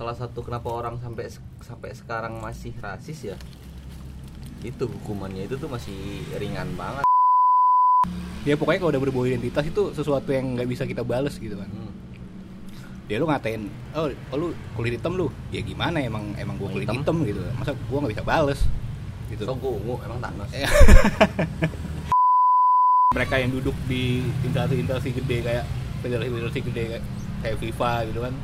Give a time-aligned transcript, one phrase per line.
[0.00, 1.28] salah satu kenapa orang sampai
[1.60, 3.36] sampai sekarang masih rasis ya?
[4.64, 7.04] Itu hukumannya itu tuh masih ringan banget.
[8.48, 11.68] Ya pokoknya kalau udah berbau identitas itu sesuatu yang nggak bisa kita bales gitu kan.
[11.68, 11.92] Hmm.
[13.10, 13.66] ya lu ngatain
[13.98, 15.28] oh, oh lu kulit hitam lu.
[15.52, 17.04] Ya gimana emang emang gua kulit hitam?
[17.04, 17.44] hitam, gitu.
[17.60, 18.60] Masa gua nggak bisa bales?
[19.28, 19.44] Gitu.
[19.44, 20.64] So gue ungu emang Thanos Eh.
[23.12, 25.64] mereka yang duduk di instansi-instansi gede kayak
[26.00, 27.04] federasi-federasi gede kayak,
[27.44, 28.34] kayak FIFA gitu kan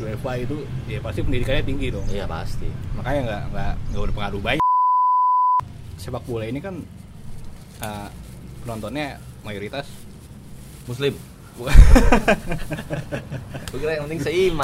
[0.00, 0.56] UEFA itu
[0.90, 2.06] ya pasti pendidikannya tinggi dong.
[2.10, 2.68] Iya pasti.
[2.98, 4.64] Makanya nggak nggak nggak berpengaruh banyak.
[6.00, 6.82] Sepak bola ini kan
[7.82, 8.08] eh,
[8.64, 9.86] penontonnya mayoritas
[10.90, 11.14] muslim.
[13.70, 14.63] Gue kira yang penting seiman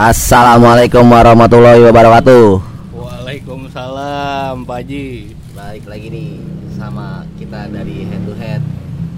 [0.00, 2.56] Assalamualaikum warahmatullahi wabarakatuh.
[2.96, 5.36] Waalaikumsalam Pak Haji.
[5.52, 6.30] Balik lagi nih
[6.72, 8.64] sama kita dari head to head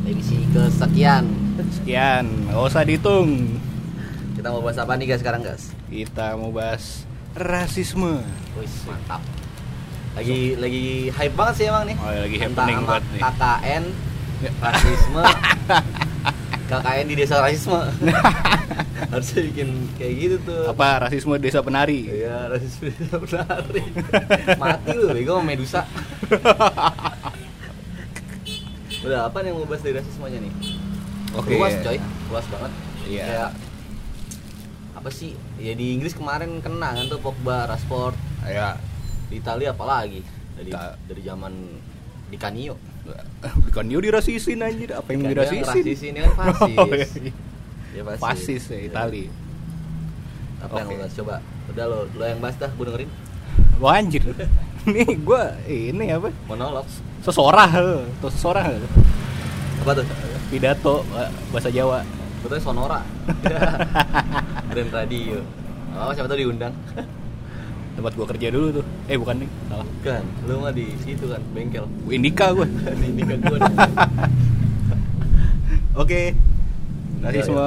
[0.03, 1.31] edisi kesekian.
[1.71, 3.63] Sekian nggak usah dihitung.
[4.35, 5.71] Kita mau bahas apa nih guys sekarang guys?
[5.87, 7.07] Kita mau bahas
[7.39, 8.19] rasisme.
[8.59, 9.23] Wih, mantap.
[10.19, 11.97] Lagi lagi hype banget sih emang nih.
[12.03, 13.23] Oh, lagi Entah happening banget nih.
[13.23, 13.85] KKN
[14.67, 15.23] rasisme.
[16.67, 17.79] KKN di desa rasisme
[19.13, 20.63] harusnya bikin kayak gitu tuh.
[20.69, 22.07] Apa rasisme desa penari?
[22.07, 23.83] Iya, rasisme desa penari.
[24.57, 25.81] Mati lu bego sama Medusa.
[29.03, 30.53] Udah apa yang mau bahas dari rasismenya nih?
[31.35, 31.57] Oke.
[31.57, 31.99] luas coy.
[32.31, 32.73] Luas banget.
[33.03, 33.25] Iya.
[33.25, 33.51] kayak
[34.93, 35.35] apa sih?
[35.59, 38.15] Ya di Inggris kemarin kena kan tuh Pogba Rashford.
[38.45, 38.79] Ya
[39.27, 40.23] di Italia apalagi
[40.55, 41.53] dari Ita- dari zaman
[42.29, 42.77] di Canio.
[43.67, 44.95] Bukan you dirasisin anjir.
[44.95, 45.83] Apa yang Kan dirasisin?
[45.83, 46.31] ngerasis ini kan?
[46.39, 46.77] Fasis.
[46.79, 47.07] Oh, iya.
[47.93, 49.25] Ya fasis, fasis ya Itali.
[50.63, 50.95] Apa yang Oke.
[50.95, 51.13] lo bahas?
[51.15, 51.37] Coba.
[51.73, 53.11] Udah lo lo yang bahas dah gue dengerin.
[53.81, 54.23] Wah anjir.
[54.93, 56.35] Nih gua ini apa?
[56.51, 56.87] Monolog.
[57.23, 57.71] Sesorah
[58.19, 58.67] tuh sesorah
[59.83, 60.07] apa tuh?
[60.51, 62.03] Pidato eh, bahasa Jawa.
[62.43, 63.01] Betulnya Sonora.
[64.75, 65.39] Grand Radio.
[65.95, 66.75] Oh siapa tahu diundang?
[67.99, 68.85] Tempat gua kerja dulu tuh.
[69.07, 69.87] Eh bukan nih salah.
[70.03, 71.87] Kan Lu mah di situ kan Bengkel.
[72.11, 72.67] Indika gua.
[72.67, 73.59] Ini kan gue
[75.93, 76.35] Oke.
[76.35, 76.52] Iya,
[77.23, 77.67] Rasisme.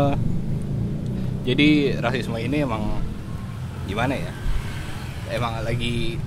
[1.45, 2.99] Jadi rasisme ini emang
[3.88, 4.31] gimana ya?
[5.31, 6.19] Emang lagi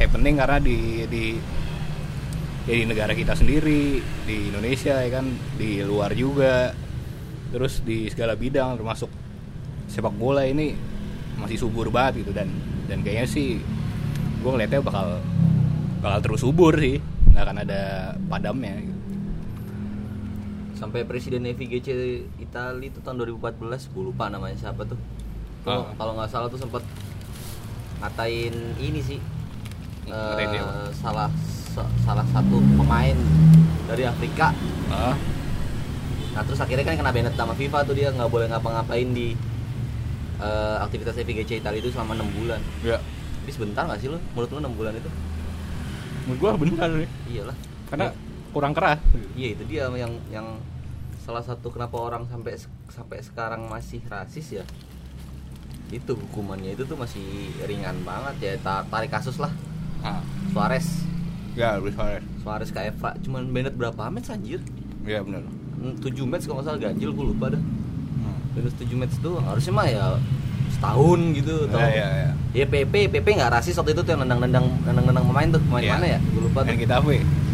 [0.00, 1.24] happening karena di di
[2.64, 5.28] ya di negara kita sendiri, di Indonesia ya kan,
[5.60, 6.72] di luar juga.
[7.50, 9.10] Terus di segala bidang termasuk
[9.90, 10.72] sepak bola ini
[11.36, 12.46] masih subur banget gitu dan
[12.86, 13.58] dan kayaknya sih
[14.40, 15.18] gue ngeliatnya bakal
[15.98, 17.02] bakal terus subur sih
[17.32, 17.82] nggak akan ada
[18.30, 18.89] padamnya gitu.
[20.80, 21.88] Sampai presiden FIGC
[22.40, 24.96] Itali itu tahun 2014 Gue lupa namanya siapa tuh
[25.60, 25.92] Kalau Ah.
[25.94, 26.80] kalau nggak salah tuh sempat
[28.00, 29.20] ngatain ini sih
[30.08, 30.88] Ngatain apa?
[30.90, 31.28] salah
[31.68, 33.12] sa- salah satu pemain
[33.84, 34.56] dari Afrika
[34.88, 35.12] Ah,
[36.30, 39.36] Nah terus akhirnya kan kena banned sama FIFA tuh dia nggak boleh ngapa-ngapain di
[40.38, 42.56] eh, aktivitas FIGC Italia itu selama 6 bulan.
[42.80, 42.96] ya
[43.36, 44.16] Tapi sebentar nggak sih lo?
[44.30, 45.10] Menurut lo 6 bulan itu?
[46.22, 47.56] menurut gua benar nih Iyalah.
[47.86, 48.08] karena
[48.50, 48.98] kurang keras
[49.32, 50.46] Iya itu dia yang yang
[51.20, 54.64] salah satu kenapa orang sampai sampai sekarang masih rasis ya.
[55.88, 57.22] Itu hukumannya itu tuh masih
[57.64, 58.52] ringan banget ya.
[58.60, 59.50] Ta- Tarik kasus lah.
[60.00, 60.18] ah
[60.48, 61.04] Suarez,
[61.52, 64.64] ya Luis Suarez Suarez ke Eva cuman banned berapa match anjir?
[65.02, 65.44] ya benar
[65.76, 67.60] 7 match kalau nggak salah ganjil gue lupa dah.
[67.60, 68.36] Hmm.
[68.54, 69.44] Banned 7 match doang.
[69.44, 70.04] Harusnya mah ya
[70.70, 74.22] setahun gitu ya atau ya ya Ya PP, PP nggak rasis waktu itu tuh yang
[74.24, 75.92] nendang-nendang nendang-nendang pemain tuh pemain Iya.
[75.94, 76.18] mana ya?
[76.24, 76.68] Gue lupa tuh.
[76.68, 76.96] yang kita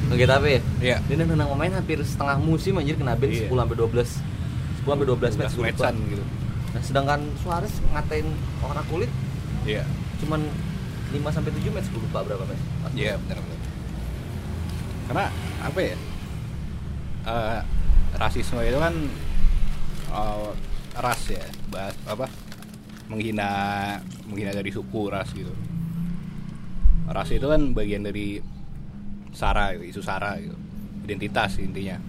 [0.08, 0.54] apa ya?
[0.54, 0.60] Ya?
[0.80, 0.96] Iya.
[1.04, 3.48] Dia nendang pemain hampir setengah musim anjir kena ban Iya.
[3.48, 4.10] 10 sampai 12.
[4.78, 5.66] 10 sampai 12 match lupa.
[5.66, 6.24] matchan gitu
[6.66, 8.28] Nah, sedangkan Suarez ngatain
[8.60, 9.08] orang kulit
[9.64, 9.80] iya
[10.20, 10.44] cuman
[11.08, 12.60] 5 sampai 7 match gue lupa berapa match.
[12.92, 13.58] iya benar benar
[15.06, 15.24] karena
[15.64, 15.96] apa ya
[17.26, 17.60] Eh,
[18.14, 18.94] rasisme itu kan
[20.06, 20.50] eh,
[20.94, 22.30] ras ya bahas apa
[23.08, 23.50] menghina
[24.24, 25.50] menghina dari suku ras gitu
[27.06, 28.38] ras itu kan bagian dari
[29.36, 30.56] sara gitu, isu sara gitu.
[31.04, 32.00] Identitas intinya.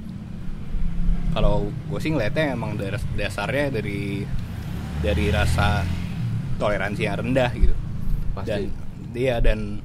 [1.35, 4.23] Kalau gue sih ngeliatnya emang das- dasarnya dari
[5.03, 5.83] dari rasa
[6.55, 7.75] toleransi yang rendah gitu.
[8.31, 8.49] Pasti.
[8.49, 8.63] dan
[9.11, 9.81] dia dan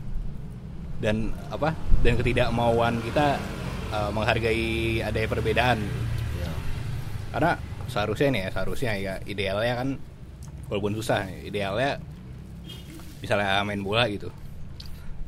[1.03, 1.17] dan
[1.51, 1.73] apa
[2.05, 3.41] dan ketidakmauan kita
[3.91, 5.79] uh, menghargai adanya perbedaan.
[6.39, 6.53] Ya.
[7.33, 7.53] karena
[7.89, 9.89] seharusnya nih ya seharusnya ya idealnya kan
[10.69, 12.01] walaupun susah idealnya
[13.21, 14.31] misalnya main bola gitu.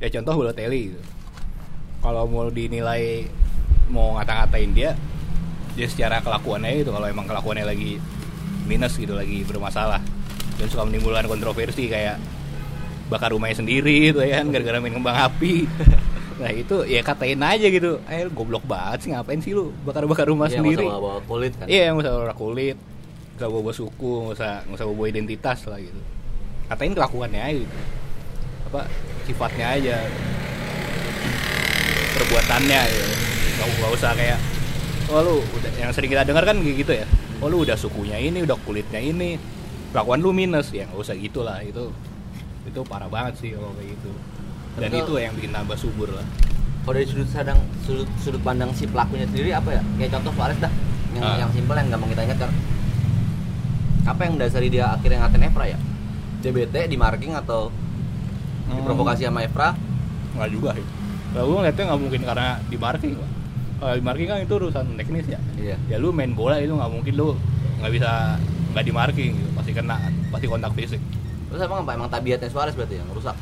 [0.01, 1.03] Ya contoh bola teli gitu
[2.05, 3.25] kalau mau dinilai
[3.89, 4.93] mau ngata-ngatain dia
[5.73, 7.97] dia secara kelakuannya itu kalau emang kelakuannya lagi
[8.65, 9.99] minus gitu lagi bermasalah.
[10.55, 12.21] Dan suka menimbulkan kontroversi kayak
[13.09, 15.65] bakar rumahnya sendiri gitu ya kan gara-gara main kembang api.
[16.35, 18.03] Nah itu ya katain aja gitu.
[18.11, 20.83] Eh goblok banget sih ngapain sih lu bakar-bakar rumah Iya, sendiri?
[20.83, 21.67] usah bawa kulit kan?
[21.71, 22.77] Iya, nggak usah bawa kulit,
[23.39, 26.01] nggak bawa suku, nggak usah nggak usah bawa identitas lah gitu.
[26.67, 27.77] Katain kelakuannya aja gitu.
[28.67, 28.81] Apa
[29.31, 29.97] sifatnya aja,
[32.35, 33.07] perbuatannya ya.
[33.55, 34.39] Nggak, nggak usah kayak,
[35.07, 37.07] oh lu udah yang sering kita dengar kan kayak gitu ya.
[37.39, 39.39] Oh lu udah sukunya ini, udah kulitnya ini,
[39.95, 41.95] kelakuan lu minus ya nggak usah gitulah itu
[42.67, 44.11] itu parah banget sih kalau kayak gitu.
[44.75, 45.03] Dan Betul.
[45.07, 46.27] itu yang bikin tambah subur lah.
[46.85, 50.59] kalau dari sudut sadang sudut sudut pandang si pelakunya sendiri apa ya kayak contoh Suarez
[50.61, 50.69] dah
[51.17, 51.37] yang Ah.
[51.41, 52.53] yang simpel yang gampang kita ingat kan
[54.05, 55.79] apa yang mendasari dia akhirnya ngatain Evra ya
[56.45, 57.73] bete di marking atau
[58.69, 59.73] diprovokasi sama Evra
[60.37, 60.85] nggak juga sih
[61.35, 63.31] kalau gue ngeliatnya nggak mungkin karena di marking Pak.
[63.75, 65.41] kalau di marking kan itu urusan teknis ya.
[65.59, 65.77] Iya.
[65.91, 67.35] Ya lu main bola itu nggak mungkin lu
[67.83, 68.39] nggak bisa
[68.73, 69.51] nggak di marking gitu.
[69.53, 70.13] Pasti kena kan.
[70.31, 71.03] pasti kontak fisik.
[71.51, 71.93] Terus emang apa?
[71.93, 73.35] Emang tabiatnya Suarez berarti yang rusak?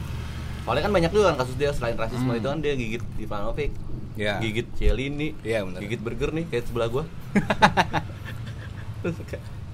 [0.63, 2.39] Soalnya kan banyak juga kan kasus dia selain rasisme Hmm.
[2.39, 3.73] itu kan dia gigit Ivanovic
[4.13, 7.05] ya gigit Cielini iya benar gigit burger nih kayak sebelah gua.
[9.03, 9.17] Terus,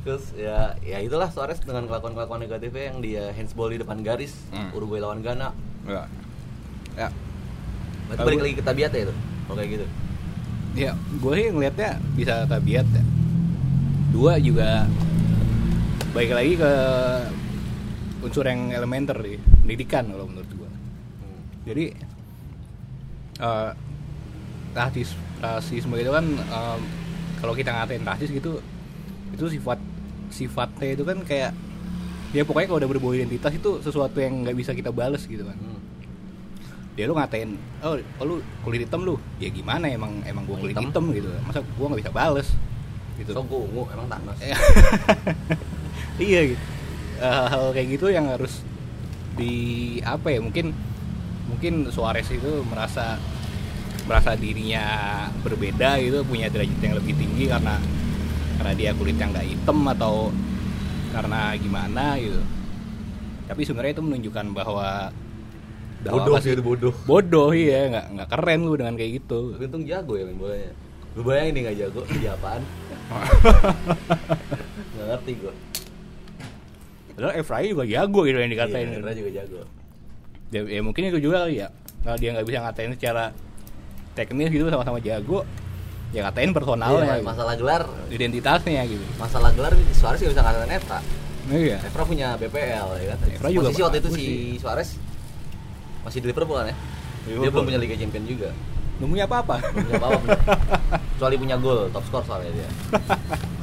[0.00, 4.32] terus ya ya itulah Suarez dengan kelakuan kelakuan negatifnya yang dia handsball di depan garis.
[4.48, 4.72] Hmm.
[4.72, 5.52] Uruguay lawan Ghana.
[5.84, 6.02] Ya
[6.96, 7.08] ya
[8.08, 9.14] berarti balik lagi ke tabiatnya itu?
[9.46, 9.86] Kalau kayak gitu.
[10.76, 13.04] Ya gue sih ngelihatnya bisa tabiat ya.
[14.08, 14.88] Dua juga
[16.10, 16.72] baik lagi ke
[18.18, 20.66] unsur yang elementer di pendidikan kalau menurut gue
[21.18, 21.42] Hmm.
[21.62, 21.84] jadi
[23.38, 23.70] eh
[24.74, 26.80] rasis rasisme itu kan em,
[27.38, 28.58] kalau kita ngatain rasis gitu
[29.30, 29.78] itu sifat
[30.28, 31.52] sifatnya itu kan kayak
[32.34, 35.54] ya pokoknya kalau udah berbau identitas itu sesuatu yang nggak bisa kita bales gitu kan.
[35.54, 35.80] Hmm.
[36.98, 37.54] Ya lu ngatain
[37.86, 38.34] oh, oh lu
[38.66, 39.14] kulit hitam lu.
[39.38, 40.90] Ya gimana emang emang gua kulit Hitam.
[40.90, 41.30] hitam, gitu.
[41.46, 42.48] Masa gua nggak bisa bales?
[43.14, 43.30] Gitu.
[43.30, 44.38] So gua ungu emang Thanos
[46.18, 46.40] Iya.
[46.50, 46.62] gitu.
[47.22, 48.62] Hal kayak gitu yang harus
[49.38, 49.54] di
[50.02, 50.74] apa ya mungkin
[51.46, 53.14] mungkin Suarez itu merasa
[54.10, 54.82] merasa dirinya
[55.46, 57.78] berbeda gitu punya derajat yang lebih tinggi karena
[58.58, 60.34] karena dia kulitnya nggak hitam atau
[61.14, 62.42] karena gimana gitu.
[63.46, 65.08] Tapi sebenarnya itu menunjukkan bahwa
[66.06, 66.54] bodoh sih.
[66.54, 66.94] itu bodoh.
[67.06, 67.90] Bodoh iya.
[67.90, 69.58] Nggak nggak keren lu dengan kayak gitu.
[69.58, 70.72] Untung jago ya main bolanya.
[71.18, 72.00] Lu bayangin nih nggak jago.
[72.14, 72.62] Dia apaan?
[74.94, 75.54] Nggak ngerti gua.
[77.16, 78.86] Padahal Efraim juga jago gitu yang dikatain.
[78.94, 79.58] Iya, juga jago.
[80.54, 81.68] Ya, ya mungkin itu juga kali ya.
[82.04, 83.24] Kalau dia nggak bisa ngatain secara
[84.14, 85.46] teknis gitu sama-sama jago
[86.08, 87.26] ya ngatain personalnya Iya, gitu.
[87.28, 87.82] masalah gelar.
[88.08, 89.04] Identitasnya gitu.
[89.20, 91.00] Masalah gelar Suarez gak bisa ngatain Evra
[91.48, 91.78] iya.
[91.80, 93.18] Evra punya BPL ya kan?
[93.28, 94.24] Evra juga posisi waktu itu si.
[94.60, 94.88] Suarez
[96.08, 96.76] masih di Liverpool kan ya?
[97.28, 97.52] Dia Liverpool.
[97.52, 98.50] belum punya Liga Champion juga.
[98.98, 99.56] Belum punya apa-apa.
[99.60, 100.40] Belum punya apa-apa bener.
[101.18, 102.68] kecuali punya gol top skor soalnya dia.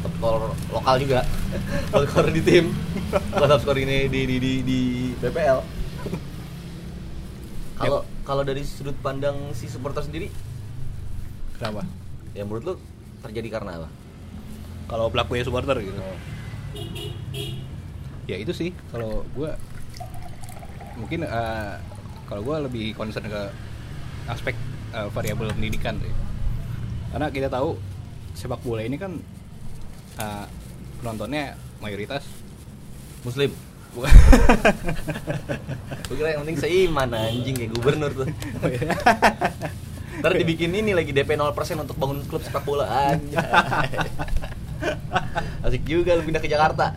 [0.05, 1.19] Top skor lokal juga.
[1.89, 2.69] Top skor di tim.
[3.33, 4.79] Bukan top skor ini di di di, di
[5.17, 5.85] BPL
[7.75, 10.31] kalau kalau dari sudut pandang si supporter sendiri?
[11.59, 11.83] Kenapa?
[12.31, 12.73] Ya menurut lu
[13.19, 13.89] terjadi karena apa?
[14.87, 15.99] Kalau pelaku supporter gitu.
[18.31, 18.71] Ya itu sih.
[18.95, 19.51] Kalau gue
[20.95, 21.73] mungkin eh,
[22.25, 23.41] kalau gue lebih concern ke
[24.29, 24.55] aspek
[24.93, 26.13] eh, variabel pendidikan sih.
[27.13, 27.77] Karena kita tahu
[28.35, 29.17] sepak bola ini kan
[30.19, 30.45] eh,
[30.99, 32.25] penontonnya mayoritas
[33.21, 33.53] muslim.
[36.05, 38.27] Gue kira yang penting seiman anjing kayak gubernur tuh.
[40.19, 43.39] Ntar dibikin ini lagi DP 0% untuk bangun klub sepak bola anjay.
[45.63, 46.91] Asik juga lu pindah ke Jakarta.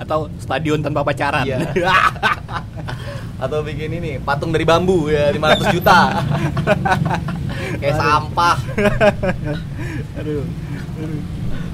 [0.00, 1.44] Atau stadion tanpa pacaran.
[1.44, 1.60] Iya.
[3.40, 5.98] Atau bikin ini patung dari bambu ya 500 juta.
[7.80, 8.56] Kayak sampah.
[10.20, 10.44] Aduh,
[11.00, 11.20] aduh.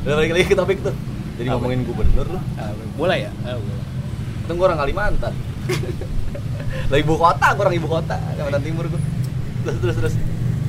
[0.06, 0.94] Udah balik lagi ke topik tuh.
[1.37, 1.58] Jadi Apa?
[1.58, 2.40] ngomongin gubernur lu.
[2.56, 3.35] Ah, bola ya?
[3.42, 3.82] Ah, bola.
[4.46, 5.35] Itu gue orang Kalimantan.
[6.92, 8.14] Lagi ibu kota, gue orang ibu kota.
[8.14, 9.02] Kalimantan Timur gue
[9.66, 10.14] Terus terus terus.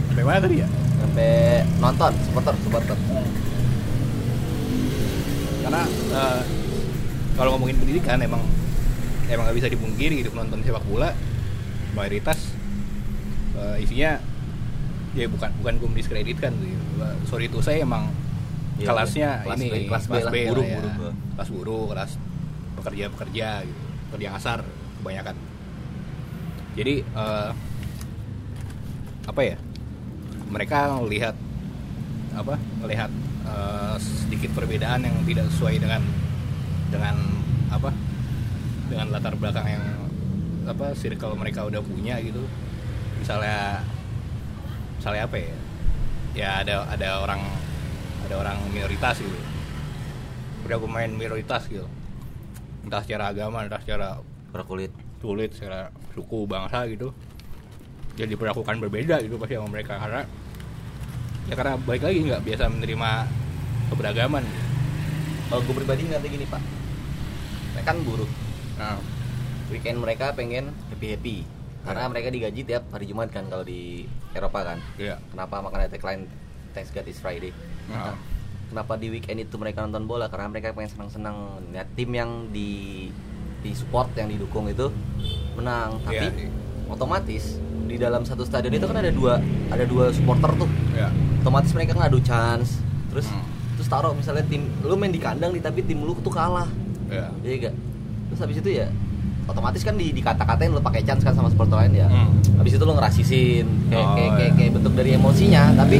[0.09, 0.67] Sampai mana tadi ya?
[0.97, 1.29] Sampai
[1.77, 2.97] nonton supporter supporter.
[5.61, 5.81] Karena
[6.17, 6.41] eh,
[7.37, 8.41] kalau ngomongin pendidikan emang
[9.27, 11.11] emang nggak bisa dipungkiri gitu penonton sepak bola
[11.93, 12.39] mayoritas
[13.57, 14.21] eh, isinya
[15.17, 16.73] ya bukan bukan gue mendiskreditkan sih
[17.25, 18.07] sorry itu saya emang
[18.77, 19.29] Iya, kelasnya.
[19.41, 20.75] Kelas ini B, kelas B lah, buruh, ya.
[20.77, 21.11] buruh gua.
[21.33, 22.11] kelas buruh kelas
[22.77, 24.59] pekerja pekerja gitu pekerja kasar
[25.01, 25.35] kebanyakan
[26.77, 27.49] jadi eh,
[29.25, 29.57] apa ya
[30.47, 31.35] mereka melihat
[32.37, 32.55] apa
[32.85, 33.09] melihat
[33.49, 36.01] eh, sedikit perbedaan yang tidak sesuai dengan
[36.93, 37.15] dengan
[37.73, 37.89] apa
[38.87, 39.83] dengan latar belakang yang
[40.67, 42.43] apa circle mereka udah punya gitu.
[43.19, 43.83] Misalnya
[44.99, 45.55] misalnya apa ya?
[46.37, 47.41] Ya ada ada orang
[48.27, 49.39] ada orang minoritas gitu.
[50.67, 51.87] Udah pemain minoritas gitu.
[52.83, 54.19] Entah secara agama entah secara
[54.51, 54.91] Berkulit.
[55.17, 57.09] sulit secara suku bangsa gitu.
[58.21, 59.97] Jadi diperlakukan berbeda gitu pasti sama mereka.
[59.97, 60.21] Karena
[61.49, 63.11] ya karena baik lagi nggak biasa menerima
[63.89, 64.45] keberagaman.
[65.49, 66.61] Kalau gue pribadi ngeliatnya gini pak,
[67.73, 68.29] mereka kan buruh.
[68.77, 68.97] Nah
[69.67, 71.37] Weekend mereka pengen happy happy.
[71.83, 72.09] Karena Ya.
[72.09, 74.79] mereka digaji tiap hari Jumat kan kalau di Eropa kan.
[74.95, 76.23] iya Kenapa makanya tagline
[76.71, 77.51] Thanks God is Friday.
[77.87, 78.15] Nah.
[78.67, 80.27] Kenapa di weekend itu mereka nonton bola?
[80.27, 81.35] Karena mereka pengen senang-senang.
[81.69, 83.07] Lihat tim yang di
[83.57, 84.87] di support yang didukung itu
[85.53, 85.97] menang.
[86.01, 86.49] Tapi Iya, iya.
[86.87, 90.69] otomatis di dalam satu stadion itu kan ada dua ada dua supporter tuh.
[90.93, 92.79] ya Otomatis mereka ngadu chance.
[93.09, 93.43] Terus Hmm.
[93.73, 96.67] terus taruh misalnya tim lu main di kandang nih tapi tim lu tuh kalah.
[97.07, 97.75] ya Iya gak?
[98.27, 98.87] Terus habis itu ya
[99.47, 102.07] otomatis kan di dikata-katain lu pakai chance kan sama supporter lain ya.
[102.07, 102.35] Hmm.
[102.57, 104.57] Habis itu lu ngerasisin kayak Oh, kayak, kayak iya.
[104.57, 105.97] kayak bentuk dari emosinya, tapi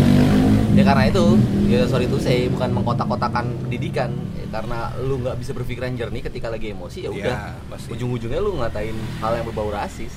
[0.73, 1.23] ya karena itu
[1.65, 6.47] ya sorry to say bukan mengkotak-kotakan pendidikan ya, karena lu nggak bisa berpikiran jernih ketika
[6.47, 7.37] lagi emosi ya Iya, udah.
[7.67, 7.87] pasti.
[7.89, 10.11] Ujung-ujungnya lu ngatain hal yang berbau rasis.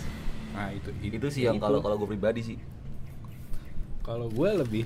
[0.51, 1.63] nah itu Itu sih yang itu.
[1.63, 2.59] kalau kalau gue pribadi sih.
[4.01, 4.85] kalau gue lebih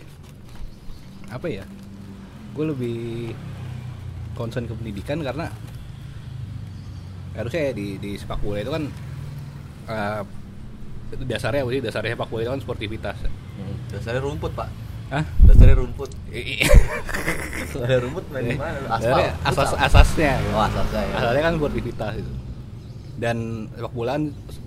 [1.26, 1.64] apa ya
[2.52, 2.98] gue lebih
[4.32, 5.48] concern ke pendidikan karena
[7.34, 8.82] harusnya ya di di sepak bola itu kan
[9.86, 10.20] eh,
[11.10, 13.18] itu dasarnya sih dasarnya sepak bola itu kan sportivitas
[13.54, 14.66] Hmm, dasarnya rumput, Pak.
[15.14, 15.22] Hah?
[15.46, 16.10] Dasarnya rumput.
[17.70, 18.78] Dasarnya rumput main di mana?
[18.90, 19.30] Aspal.
[19.46, 21.14] Asas asasnya Oh, asasnya ya.
[21.22, 22.32] asalnya kan sportivitas itu
[23.14, 23.36] dan
[23.70, 24.24] sepak bola kan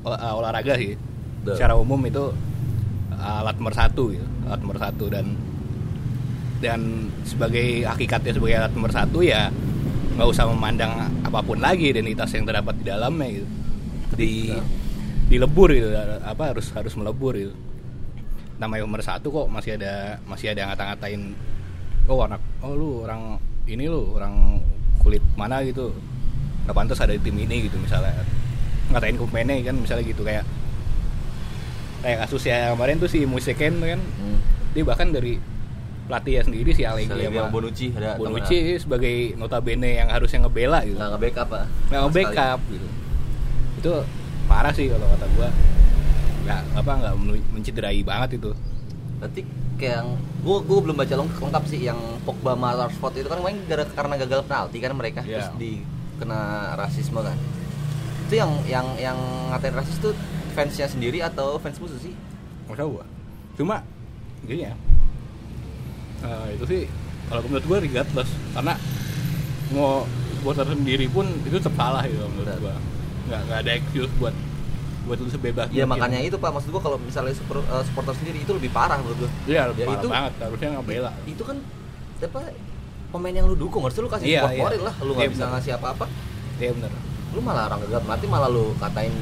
[0.08, 0.96] uh, olahraga sih
[1.44, 1.54] Betul.
[1.60, 2.32] secara umum itu
[3.12, 5.36] uh, alat nomor satu gitu alat nomor satu dan
[6.64, 6.80] dan
[7.28, 9.52] sebagai hakikatnya sebagai alat nomor satu ya
[10.18, 13.48] nggak usah memandang apa pun lagi identitas yang terdapat di dalamnya gitu.
[14.18, 14.66] Di Betul.
[15.30, 15.88] dilebur gitu
[16.26, 17.54] apa harus harus melebur gitu.
[18.58, 21.22] Namanya nomor satu kok masih ada masih ada yang ngata-ngatain
[22.10, 23.38] oh anak oh lu orang
[23.70, 24.58] ini lu orang
[24.98, 25.94] kulit mana gitu.
[26.66, 28.26] Nggak pantas ada di tim ini gitu misalnya.
[28.90, 30.50] Ngatain pemainnya kan misalnya gitu kayak
[32.02, 34.02] kayak kasus yang kemarin tuh si Musiken kan.
[34.02, 34.42] Hmm.
[34.74, 35.38] dia bahkan dari
[36.08, 40.96] pelatihnya sendiri si Allegri sama Bonucci ada Bonucci sebagai notabene yang harusnya ngebela gitu.
[40.96, 41.64] Nggak nge-backup Pak.
[41.92, 42.88] nggak nge-backup gitu.
[43.78, 43.92] Itu
[44.48, 45.50] parah sih kalau kata gua.
[46.44, 48.52] Nggak apa nggak men- menciderai banget itu.
[49.20, 49.42] Berarti
[49.76, 50.10] kayak yang
[50.42, 53.84] gua gua belum baca lengkap, lengkap sih yang Pogba sama Rashford itu kan main gara
[53.86, 55.44] karena gagal penalti kan mereka Iya.
[55.44, 55.72] terus di
[56.18, 56.40] kena
[56.74, 57.38] rasisme kan.
[58.26, 59.18] Itu yang yang yang
[59.52, 60.16] ngatain rasis tuh
[60.52, 62.16] fansnya sendiri atau fans musuh sih?
[62.66, 63.06] nggak tahu gua.
[63.56, 63.76] Cuma
[64.44, 64.74] gini ya
[66.20, 66.82] eh, itu sih
[67.28, 68.74] kalau menurut gua regardless karena
[69.70, 72.60] mau supporter sendiri pun itu tetap salah gitu menurut Benar.
[72.62, 72.76] gua
[73.28, 74.36] nggak nggak ada excuse buat
[75.04, 75.88] buat lu sebebas Ya mungkin.
[75.94, 79.18] makanya itu Pak maksud gua kalau misalnya super, eh, supporter sendiri itu lebih parah menurut
[79.20, 79.32] gua.
[79.46, 81.58] iya Ya, parah itu- banget harusnya ngebela Itu kan
[82.18, 82.42] apa
[83.08, 84.84] pemain yang lu dukung harusnya lu kasih Iya, support iya.
[84.84, 84.96] lah.
[85.00, 85.54] Lu nggak Iya, bisa benar.
[85.56, 86.06] ngasih apa-apa.
[86.58, 86.92] iya bener
[87.32, 89.14] Lu malah orang gagal penalti malah lu katain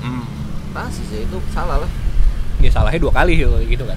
[0.00, 0.24] hmm.
[0.70, 1.90] rasis ya itu salah lah.
[2.58, 3.96] ya salahnya dua kali gitu, kan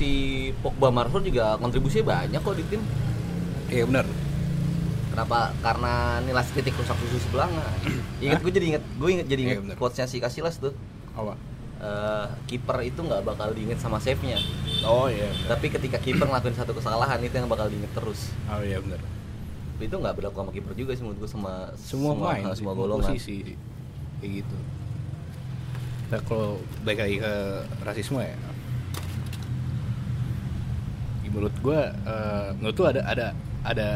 [0.00, 0.10] si
[0.58, 2.80] Pogba Marford juga kontribusinya banyak kok di tim.
[3.68, 4.08] iya bener
[5.10, 5.50] Kenapa?
[5.60, 7.72] Karena nilai titik rusak susu sebelah nggak?
[8.24, 9.76] Ingat gue jadi inget gue inget jadi Iya, inget bener.
[9.76, 10.72] quotesnya si Casillas tuh.
[11.12, 11.34] apa
[11.80, 14.36] Eh, kiper itu nggak bakal diinget sama save-nya.
[14.82, 18.32] oh iya Tapi ketika kiper ngelakuin satu kesalahan itu yang bakal diinget terus.
[18.46, 19.00] oh iya bener
[19.78, 22.74] Itu nggak berlaku sama kiper juga sih menurut gue sama semua main semua, sih, semua
[22.74, 23.04] golongan.
[23.10, 23.56] posisi
[24.20, 24.56] kayak gitu
[26.06, 27.32] nah, kalau balik lagi ke
[27.80, 28.36] rasisme ya
[31.30, 31.80] menurut gue
[32.58, 33.26] menurut tuh ada ada
[33.62, 33.88] ada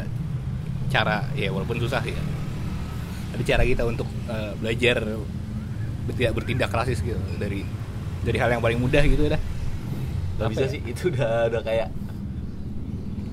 [0.87, 2.21] cara ya walaupun susah ya
[3.35, 5.03] ada cara kita untuk eh, belajar
[6.15, 7.65] tidak bertindak rasis gitu dari
[8.23, 9.41] dari hal yang paling mudah gitu dah
[10.35, 10.71] Gak bisa ya?
[10.75, 11.89] sih itu udah udah kayak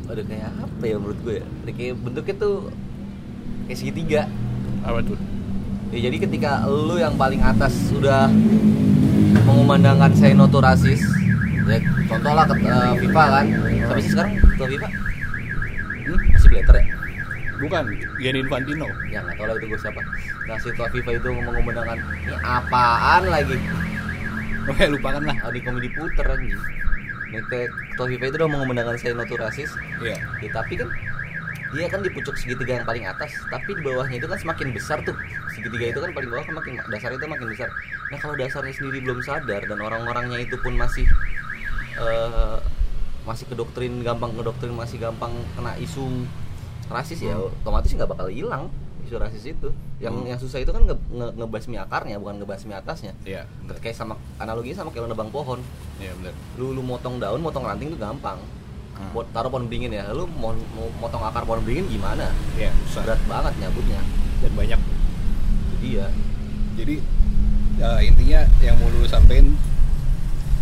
[0.06, 1.46] udah kayak apa ya menurut gue ya?
[1.66, 2.56] Udah kayak bentuknya tuh
[3.66, 4.22] kayak segitiga.
[4.82, 5.18] apa tuh
[5.92, 8.24] Ya, jadi ketika lu yang paling atas sudah
[9.44, 11.04] mengumandangkan saya no to rasis,
[11.62, 11.78] ya
[12.08, 12.54] contoh lah ke
[12.98, 13.44] FIFA kan,
[13.98, 14.88] sih sekarang ketua FIFA?
[16.02, 16.18] hmm?
[16.32, 16.84] Masih Blatter ya?
[17.62, 17.84] bukan
[18.18, 20.02] Gianni Infantino Ya nggak tahu lah itu gue siapa.
[20.50, 23.54] Nah si ketua FIFA itu mengumandangkan ini apaan lagi?
[24.62, 26.58] oke lupakan lah Ah, di komedi puter anjing.
[27.46, 29.70] Ke- ketua FIFA itu udah mengumandangkan saya no to rasis,
[30.02, 30.90] iya ya, tapi kan
[31.72, 35.00] dia kan di pucuk segitiga yang paling atas tapi di bawahnya itu kan semakin besar
[35.00, 35.16] tuh
[35.48, 37.72] segitiga itu kan paling bawah kan makin dasar itu makin besar
[38.12, 41.08] nah kalau dasarnya sendiri belum sadar dan orang-orangnya itu pun masih
[41.94, 42.58] eh,
[43.22, 46.26] masih kedoktrin gampang kedoktrin masih gampang kena isu
[46.88, 47.48] rasis ya Hmm.
[47.56, 48.66] otomatis nggak bakal hilang
[49.02, 49.68] isu rasis itu
[49.98, 50.26] yang Hmm.
[50.26, 53.78] yang susah itu kan nge, nge, ngebasmi akarnya bukan ngebasmi atasnya bener.
[53.78, 55.62] kayak sama analoginya sama kayak lo nebang pohon
[55.96, 56.34] bener.
[56.56, 58.38] lu lu motong daun motong ranting itu gampang
[58.92, 59.08] Hmm.
[59.10, 63.02] buat taruh pohon beringin ya lu mau, mau motong akar pohon beringin gimana Iya, susah.
[63.02, 64.00] berat banget nyabutnya
[64.38, 64.80] Dan banyak.
[65.64, 66.06] itu dia
[66.74, 66.94] Jadi
[67.78, 69.56] eh, intinya yang mau lu sampein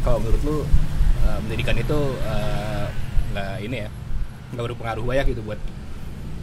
[0.00, 0.56] kalau menurut lu
[1.30, 2.86] eh, pendidikan itu eh,
[3.30, 3.88] nggak ini ya
[4.50, 5.60] nggak berpengaruh banyak gitu buat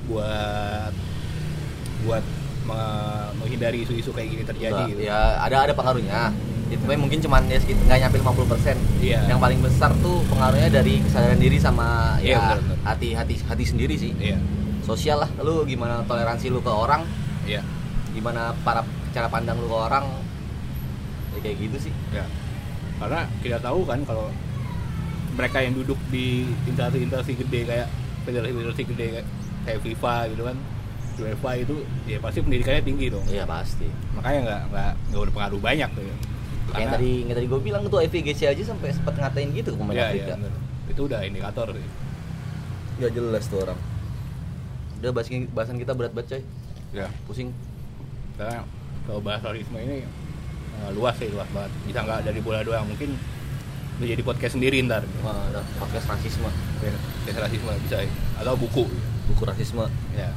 [0.08, 0.94] buat
[2.04, 2.24] buat
[2.64, 5.02] me- menghindari isu-isu kayak gini terjadi Enggak, gitu.
[5.04, 6.32] ya ada ada pengaruhnya.
[6.68, 9.24] Itu tapi mungkin cuman ya segitu nggak nyampe 50% Iya.
[9.26, 12.78] yang paling besar tuh pengaruhnya dari kesadaran diri sama Iya, ya benar, benar.
[12.86, 14.12] hati hati hati sendiri sih.
[14.16, 14.36] Iya,
[14.84, 17.08] sosial lah lu gimana toleransi lu ke orang?
[17.44, 17.64] Iya,
[18.12, 20.06] gimana para cara pandang lu ke orang?
[21.36, 21.94] Ya kayak gitu sih.
[22.12, 22.28] Ya.
[23.00, 24.28] Karena kita tahu kan kalau
[25.38, 27.88] mereka yang duduk di instansi-instansi gede kayak
[28.26, 29.28] federasi-federasi gede kayak,
[29.70, 30.58] kayak FIFA gitu kan,
[31.22, 31.76] UEFA itu
[32.10, 33.26] ya pasti pendidikannya tinggi dong.
[33.30, 33.86] iya pasti.
[34.18, 36.16] Makanya nggak nggak nggak berpengaruh banyak tuh ya.
[36.76, 39.96] yang tadi yang tadi gue bilang tuh FVGC aja sampai sempat ngatain gitu ke pemain
[39.96, 40.36] ya, Afrika.
[40.36, 40.52] ya,
[40.92, 41.88] itu udah indikator sih.
[42.98, 43.80] Gak jelas tuh orang.
[45.00, 46.42] Udah bahasan, bahasan kita berat banget coy.
[46.92, 47.54] Ya pusing.
[48.36, 48.68] Karena
[49.08, 51.72] kalau bahas rasisme ini eh, luas sih luas banget.
[51.88, 53.16] Bisa nggak dari bola doang mungkin
[53.98, 55.02] udah jadi podcast sendiri ntar.
[55.26, 56.46] Wah, ada podcast rasisme.
[56.46, 58.12] Podcast rasisme bisa ya.
[58.38, 58.86] atau buku.
[59.34, 59.90] Buku rasisme.
[60.14, 60.30] Ya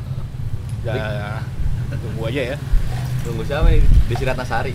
[0.80, 1.44] ya
[1.92, 2.56] tunggu aja ya.
[3.20, 3.84] Tunggu siapa nih?
[4.08, 4.72] Desi Ratnasari.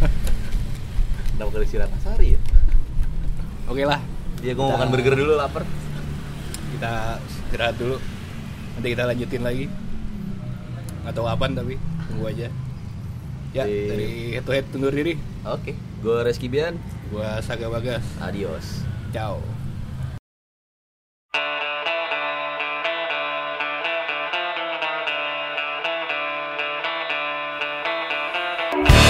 [1.32, 2.40] Kenapa ke Desi Ratnasari ya?
[3.72, 4.04] Oke lah.
[4.44, 5.64] Dia gue mau Kita- makan burger dulu lapar.
[6.76, 7.96] Kita istirahat dulu.
[8.76, 9.64] Nanti kita lanjutin lagi.
[11.08, 11.80] Atau apaan tapi
[12.12, 12.52] tunggu aja.
[13.56, 15.16] Ya Di- dari head to head diri.
[15.48, 16.78] Oke gue Reski Bian
[17.10, 18.04] gua Saga Bagas.
[18.20, 18.84] Adios.
[19.12, 19.40] Ciao.
[28.70, 29.07] Thank